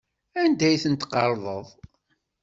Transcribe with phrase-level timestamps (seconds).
[0.41, 1.67] Anda ay ten-tqerḍeḍ?